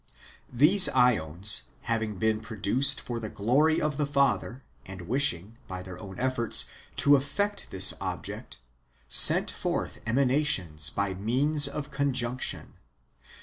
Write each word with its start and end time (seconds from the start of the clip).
These 0.51 0.87
^ons 0.87 1.65
having 1.83 2.15
been 2.17 2.39
produced 2.41 2.99
for 2.99 3.19
the 3.19 3.29
glory 3.29 3.79
of 3.79 3.97
the 3.97 4.07
Father, 4.07 4.63
and 4.83 5.01
wishing, 5.03 5.59
by 5.67 5.83
their 5.83 5.99
own 5.99 6.19
efforts, 6.19 6.65
to 6.95 7.15
effect 7.15 7.69
this 7.69 7.93
object, 8.01 8.57
sent 9.07 9.51
forth 9.51 10.01
emanations 10.07 10.89
by 10.89 11.13
means 11.13 11.67
of 11.67 11.91
conjunction. 11.91 12.73